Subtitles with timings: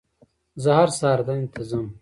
[0.63, 1.85] زه هر سهار دندې ته ځم